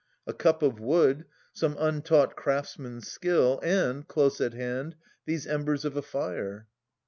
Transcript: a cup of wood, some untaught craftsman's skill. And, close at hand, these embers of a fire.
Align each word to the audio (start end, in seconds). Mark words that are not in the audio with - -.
a 0.25 0.33
cup 0.33 0.63
of 0.63 0.79
wood, 0.79 1.25
some 1.53 1.75
untaught 1.77 2.35
craftsman's 2.35 3.07
skill. 3.07 3.59
And, 3.61 4.07
close 4.07 4.41
at 4.41 4.53
hand, 4.55 4.95
these 5.27 5.45
embers 5.45 5.85
of 5.85 5.95
a 5.95 6.01
fire. 6.01 6.65